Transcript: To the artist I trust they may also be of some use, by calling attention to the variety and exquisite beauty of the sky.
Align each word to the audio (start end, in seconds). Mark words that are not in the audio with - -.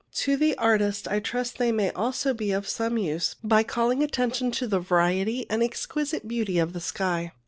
To 0.15 0.35
the 0.35 0.57
artist 0.57 1.07
I 1.07 1.19
trust 1.19 1.59
they 1.59 1.71
may 1.71 1.91
also 1.91 2.33
be 2.33 2.51
of 2.53 2.67
some 2.67 2.97
use, 2.97 3.35
by 3.43 3.61
calling 3.61 4.01
attention 4.01 4.49
to 4.53 4.65
the 4.65 4.79
variety 4.79 5.45
and 5.47 5.61
exquisite 5.61 6.27
beauty 6.27 6.57
of 6.57 6.73
the 6.73 6.81
sky. 6.81 7.33